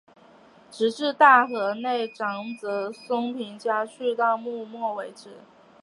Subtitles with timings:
[0.71, 5.37] 直至大河内长泽松平家去到幕末为止。